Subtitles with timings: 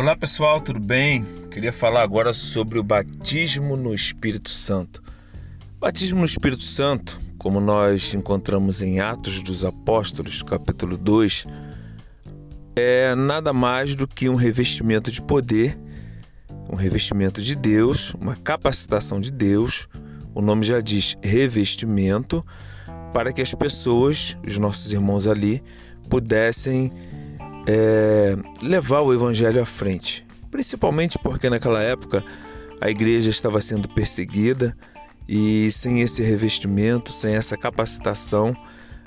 [0.00, 1.26] Olá pessoal, tudo bem?
[1.50, 5.02] Queria falar agora sobre o batismo no Espírito Santo.
[5.78, 11.46] Batismo no Espírito Santo, como nós encontramos em Atos dos Apóstolos, capítulo 2,
[12.76, 15.76] é nada mais do que um revestimento de poder,
[16.72, 19.86] um revestimento de Deus, uma capacitação de Deus.
[20.34, 22.42] O nome já diz revestimento,
[23.12, 25.62] para que as pessoas, os nossos irmãos ali,
[26.08, 26.90] pudessem
[27.66, 32.24] é, levar o evangelho à frente, principalmente porque naquela época
[32.80, 34.76] a igreja estava sendo perseguida
[35.28, 38.56] e sem esse revestimento, sem essa capacitação,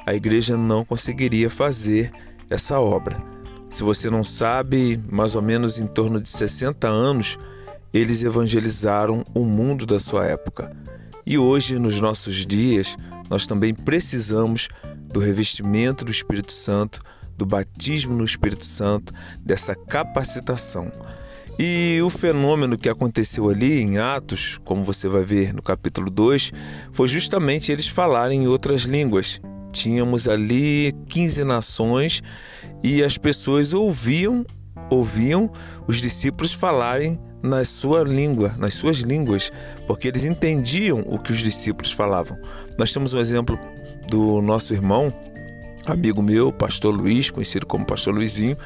[0.06, 2.12] a igreja não conseguiria fazer
[2.50, 3.22] essa obra.
[3.70, 7.38] Se você não sabe, mais ou menos em torno de 60 anos,
[7.94, 10.72] eles evangelizaram o mundo da sua época.
[11.26, 12.98] E hoje, nos nossos dias,
[13.30, 14.68] nós também precisamos
[15.12, 17.02] do revestimento do Espírito Santo
[17.38, 20.92] do batismo no Espírito Santo, dessa capacitação.
[21.59, 26.52] E o fenômeno que aconteceu ali em Atos, como você vai ver no capítulo 2,
[26.92, 29.39] foi justamente eles falarem em outras línguas.
[29.72, 32.23] Tínhamos ali 15 nações
[32.84, 34.45] e as pessoas ouviam,
[34.89, 35.52] ouviam
[35.88, 39.52] os discípulos falarem na sua língua, nas suas línguas,
[39.86, 42.38] porque eles entendiam o que os discípulos falavam.
[42.80, 43.59] Nós temos um exemplo
[44.08, 45.14] do nosso irmão
[45.86, 48.58] amigo meu, pastor Luiz, conhecido como pastor Luizinho,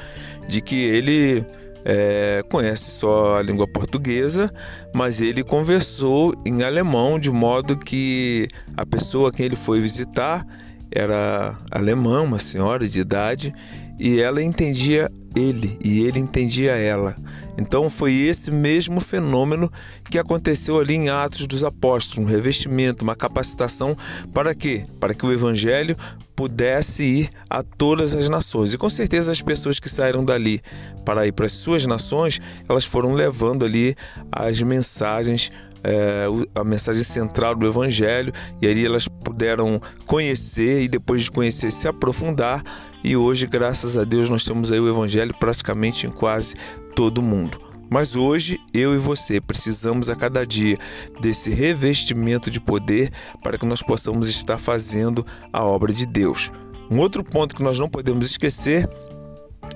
[0.48, 1.44] de que ele
[1.84, 4.52] é, conhece só a língua portuguesa,
[4.92, 10.46] mas ele conversou em alemão de modo que a pessoa a quem ele foi visitar
[10.90, 13.54] era alemã, uma senhora de idade,
[13.98, 17.16] e ela entendia ele e ele entendia ela.
[17.58, 19.70] Então foi esse mesmo fenômeno
[20.08, 23.96] que aconteceu ali em Atos dos Apóstolos, um revestimento, uma capacitação
[24.32, 24.86] para quê?
[25.00, 25.96] Para que o evangelho
[26.36, 28.72] pudesse ir a todas as nações.
[28.72, 30.62] E com certeza as pessoas que saíram dali
[31.04, 33.96] para ir para as suas nações, elas foram levando ali
[34.30, 35.50] as mensagens
[35.82, 41.70] é, a mensagem central do Evangelho, e aí elas puderam conhecer e depois de conhecer
[41.70, 42.62] se aprofundar.
[43.02, 46.54] E hoje, graças a Deus, nós temos aí o Evangelho praticamente em quase
[46.94, 47.60] todo mundo.
[47.90, 50.78] Mas hoje eu e você precisamos a cada dia
[51.20, 53.10] desse revestimento de poder
[53.42, 56.50] para que nós possamos estar fazendo a obra de Deus.
[56.90, 58.88] Um outro ponto que nós não podemos esquecer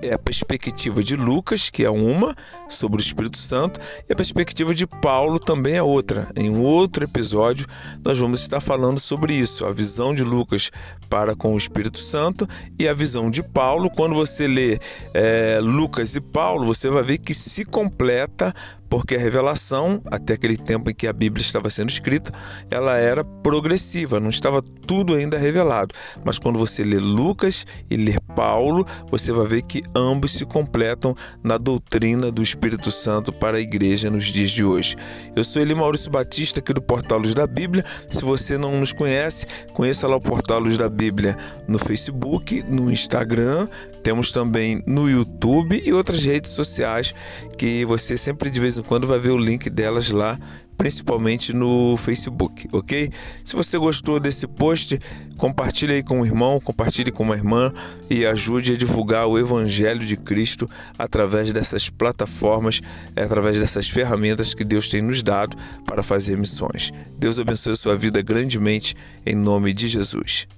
[0.03, 2.35] é a perspectiva de Lucas, que é uma,
[2.69, 6.29] sobre o Espírito Santo, e a perspectiva de Paulo também é outra.
[6.37, 7.67] Em outro episódio,
[8.05, 10.71] nós vamos estar falando sobre isso, a visão de Lucas
[11.09, 12.49] para com o Espírito Santo
[12.79, 13.89] e a visão de Paulo.
[13.89, 14.79] Quando você lê
[15.15, 18.53] é, Lucas e Paulo, você vai ver que se completa
[18.93, 22.31] porque a revelação, até aquele tempo em que a Bíblia estava sendo escrita,
[22.71, 25.95] ela era progressiva, não estava tudo ainda revelado.
[26.23, 31.15] Mas quando você lê Lucas e lê Paulo, você vai ver que ambos se completam
[31.43, 34.97] na doutrina do Espírito Santo para a igreja nos dias de hoje.
[35.35, 37.85] Eu sou Eli Maurício Batista, aqui do Portal Luz da Bíblia.
[38.09, 41.37] Se você não nos conhece, conheça lá o Portal Luz da Bíblia
[41.67, 43.69] no Facebook, no Instagram,
[44.03, 47.15] temos também no YouTube e outras redes sociais
[47.57, 50.39] que você sempre de vez em quando vai ver o link delas lá,
[50.83, 53.09] principalmente no Facebook, ok?
[53.45, 54.99] Se você gostou desse post,
[55.37, 57.73] compartilhe aí com um irmão, compartilhe com uma irmã
[58.11, 62.81] e ajude a divulgar o Evangelho de Cristo através dessas plataformas,
[63.15, 65.57] através dessas ferramentas que Deus tem nos dado
[65.87, 66.93] para fazer missões.
[67.17, 70.49] Deus abençoe a sua vida grandemente em nome de Jesus.